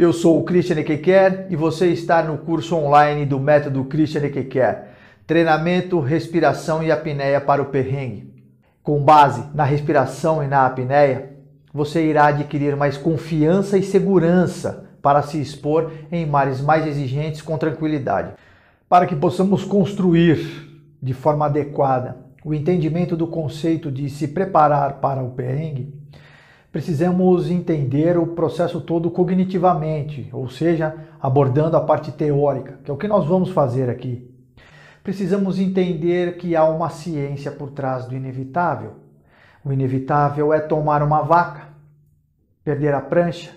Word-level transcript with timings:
Eu 0.00 0.14
sou 0.14 0.40
o 0.40 0.44
Christian 0.44 0.80
Ekequer 0.80 1.46
e 1.50 1.56
você 1.56 1.88
está 1.88 2.22
no 2.22 2.38
curso 2.38 2.74
online 2.74 3.26
do 3.26 3.38
método 3.38 3.84
Christian 3.84 4.24
Ekequer. 4.24 4.92
Treinamento, 5.26 6.00
respiração 6.00 6.82
e 6.82 6.90
apneia 6.90 7.38
para 7.38 7.60
o 7.60 7.66
perrengue. 7.66 8.32
Com 8.82 9.04
base 9.04 9.44
na 9.54 9.62
respiração 9.62 10.42
e 10.42 10.46
na 10.46 10.64
apneia, 10.64 11.36
você 11.70 12.02
irá 12.02 12.28
adquirir 12.28 12.74
mais 12.76 12.96
confiança 12.96 13.76
e 13.76 13.82
segurança 13.82 14.88
para 15.02 15.20
se 15.20 15.38
expor 15.38 15.92
em 16.10 16.24
mares 16.24 16.62
mais 16.62 16.86
exigentes 16.86 17.42
com 17.42 17.58
tranquilidade. 17.58 18.32
Para 18.88 19.04
que 19.04 19.14
possamos 19.14 19.66
construir 19.66 20.66
de 21.02 21.12
forma 21.12 21.44
adequada 21.44 22.16
o 22.42 22.54
entendimento 22.54 23.14
do 23.14 23.26
conceito 23.26 23.92
de 23.92 24.08
se 24.08 24.28
preparar 24.28 24.94
para 24.94 25.22
o 25.22 25.32
perrengue, 25.32 25.92
precisamos 26.72 27.50
entender 27.50 28.16
o 28.16 28.28
processo 28.28 28.80
todo 28.80 29.10
cognitivamente, 29.10 30.28
ou 30.32 30.48
seja, 30.48 30.94
abordando 31.20 31.76
a 31.76 31.80
parte 31.80 32.12
teórica, 32.12 32.78
que 32.84 32.90
é 32.90 32.94
o 32.94 32.96
que 32.96 33.08
nós 33.08 33.26
vamos 33.26 33.50
fazer 33.50 33.90
aqui. 33.90 34.28
Precisamos 35.02 35.58
entender 35.58 36.36
que 36.36 36.54
há 36.54 36.64
uma 36.64 36.90
ciência 36.90 37.50
por 37.50 37.70
trás 37.70 38.04
do 38.04 38.14
inevitável. 38.14 38.96
O 39.64 39.72
inevitável 39.72 40.52
é 40.52 40.60
tomar 40.60 41.02
uma 41.02 41.22
vaca, 41.22 41.68
perder 42.62 42.94
a 42.94 43.00
prancha, 43.00 43.50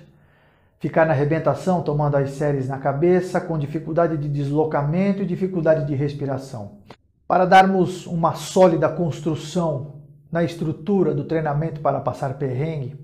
ficar 0.80 1.06
na 1.06 1.14
arrebentação 1.14 1.82
tomando 1.82 2.16
as 2.16 2.32
séries 2.32 2.68
na 2.68 2.78
cabeça, 2.78 3.40
com 3.40 3.58
dificuldade 3.58 4.18
de 4.18 4.28
deslocamento 4.28 5.22
e 5.22 5.26
dificuldade 5.26 5.86
de 5.86 5.94
respiração. 5.96 6.80
Para 7.28 7.46
darmos 7.46 8.08
uma 8.08 8.34
sólida 8.34 8.90
construção 8.90 10.03
na 10.34 10.44
estrutura 10.44 11.14
do 11.14 11.26
treinamento 11.26 11.80
para 11.80 12.00
passar 12.00 12.40
perrengue, 12.40 12.96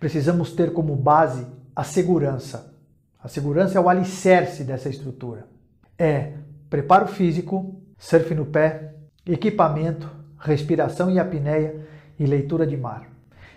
precisamos 0.00 0.50
ter 0.50 0.72
como 0.72 0.96
base 0.96 1.46
a 1.74 1.84
segurança. 1.84 2.74
A 3.22 3.28
segurança 3.28 3.78
é 3.78 3.80
o 3.80 3.88
alicerce 3.88 4.64
dessa 4.64 4.88
estrutura. 4.88 5.46
É 5.96 6.32
preparo 6.68 7.06
físico, 7.06 7.80
surf 7.96 8.34
no 8.34 8.44
pé, 8.44 8.94
equipamento, 9.24 10.10
respiração 10.36 11.08
e 11.08 11.20
apneia 11.20 11.76
e 12.18 12.26
leitura 12.26 12.66
de 12.66 12.76
mar. 12.76 13.08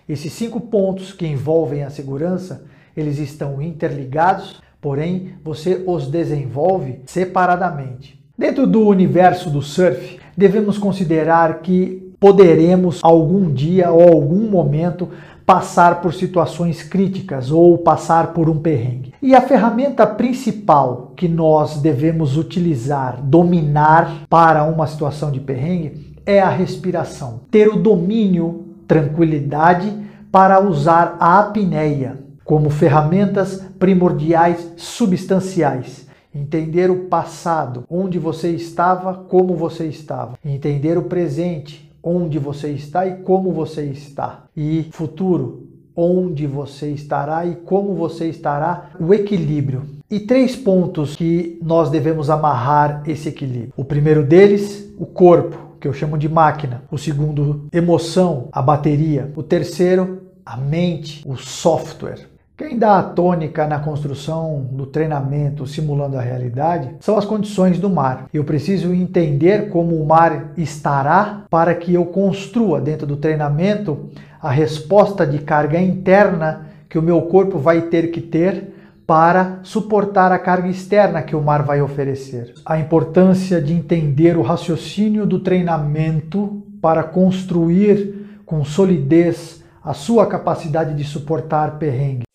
Esses 0.08 0.32
cinco 0.34 0.62
pontos 0.62 1.12
que 1.12 1.26
envolvem 1.26 1.84
a 1.84 1.90
segurança, 1.90 2.66
eles 2.96 3.18
estão 3.18 3.60
interligados, 3.60 4.62
porém 4.80 5.38
você 5.44 5.84
os 5.88 6.08
desenvolve 6.08 7.02
separadamente. 7.08 8.24
Dentro 8.38 8.68
do 8.68 8.88
universo 8.88 9.50
do 9.50 9.62
surf, 9.62 10.20
devemos 10.38 10.78
considerar 10.78 11.62
que 11.62 12.11
poderemos 12.22 13.00
algum 13.02 13.52
dia 13.52 13.92
ou 13.92 14.04
algum 14.04 14.48
momento 14.48 15.10
passar 15.44 16.02
por 16.02 16.14
situações 16.14 16.84
críticas 16.84 17.50
ou 17.50 17.80
passar 17.80 18.28
por 18.28 18.48
um 18.48 18.60
perrengue. 18.60 19.12
E 19.20 19.34
a 19.34 19.42
ferramenta 19.42 20.06
principal 20.06 21.14
que 21.16 21.28
nós 21.28 21.82
devemos 21.82 22.38
utilizar, 22.38 23.20
dominar 23.24 24.28
para 24.30 24.64
uma 24.64 24.86
situação 24.86 25.32
de 25.32 25.40
perrengue 25.40 26.16
é 26.24 26.40
a 26.40 26.48
respiração. 26.48 27.42
Ter 27.50 27.68
o 27.68 27.78
domínio, 27.78 28.66
tranquilidade 28.88 29.92
para 30.32 30.62
usar 30.62 31.18
a 31.20 31.40
apneia 31.40 32.20
como 32.46 32.70
ferramentas 32.70 33.64
primordiais 33.80 34.74
substanciais. 34.78 36.08
Entender 36.34 36.92
o 36.92 37.08
passado, 37.08 37.84
onde 37.90 38.20
você 38.20 38.52
estava, 38.52 39.16
como 39.16 39.56
você 39.56 39.88
estava. 39.88 40.38
Entender 40.46 40.98
o 40.98 41.04
presente, 41.04 41.91
onde 42.04 42.40
você 42.40 42.70
está 42.70 43.06
e 43.06 43.18
como 43.18 43.52
você 43.52 43.84
está. 43.84 44.46
E 44.56 44.90
futuro, 44.92 45.68
onde 45.96 46.48
você 46.48 46.92
estará 46.92 47.46
e 47.46 47.56
como 47.56 47.94
você 47.94 48.28
estará, 48.28 48.92
o 49.00 49.14
equilíbrio. 49.14 49.84
E 50.10 50.20
três 50.20 50.56
pontos 50.56 51.16
que 51.16 51.58
nós 51.64 51.90
devemos 51.90 52.30
amarrar 52.30 53.04
esse 53.08 53.30
equilíbrio. 53.30 53.74
O 53.78 53.86
primeiro 53.86 54.24
deles, 54.24 54.94
o 54.98 55.06
corpo, 55.06 55.78
que 55.80 55.88
eu 55.88 55.94
chamo 55.94 56.18
de 56.18 56.30
máquina. 56.30 56.84
O 56.92 56.98
segundo, 56.98 57.68
emoção, 57.72 58.50
a 58.52 58.62
bateria. 58.62 59.32
O 59.36 59.42
terceiro, 59.42 60.22
a 60.46 60.58
mente, 60.58 61.24
o 61.26 61.36
software. 61.38 62.30
Quem 62.62 62.78
dá 62.78 63.00
a 63.00 63.04
tônica 63.04 63.66
na 63.66 63.80
construção 63.80 64.70
do 64.72 64.86
treinamento 64.86 65.66
simulando 65.66 66.16
a 66.16 66.22
realidade 66.22 66.96
são 67.00 67.18
as 67.18 67.26
condições 67.26 67.80
do 67.80 67.90
mar. 67.90 68.28
Eu 68.32 68.44
preciso 68.44 68.94
entender 68.94 69.70
como 69.70 69.96
o 69.96 70.06
mar 70.06 70.52
estará 70.56 71.44
para 71.50 71.74
que 71.74 71.92
eu 71.92 72.06
construa 72.06 72.80
dentro 72.80 73.08
do 73.08 73.18
treinamento 73.18 74.12
a 74.40 74.52
resposta 74.52 75.26
de 75.26 75.40
carga 75.40 75.82
interna 75.82 76.68
que 76.88 77.00
o 77.00 77.02
meu 77.02 77.24
corpo 77.24 77.58
vai 77.58 77.82
ter 77.82 78.12
que 78.12 78.22
ter 78.22 78.76
para 79.08 79.58
suportar 79.64 80.32
a 80.32 80.38
carga 80.38 80.70
externa 80.70 81.24
que 81.24 81.36
o 81.36 81.42
mar 81.42 81.64
vai 81.64 81.82
oferecer. 81.82 82.54
A 82.64 82.78
importância 82.78 83.60
de 83.60 83.74
entender 83.74 84.38
o 84.38 84.44
raciocínio 84.44 85.26
do 85.26 85.40
treinamento 85.40 86.62
para 86.80 87.02
construir 87.02 88.40
com 88.46 88.64
solidez 88.64 89.64
a 89.84 89.96
sua 89.96 90.28
capacidade 90.28 90.94
de 90.94 91.04
suportar 91.04 91.80
perrengue. 91.80 92.31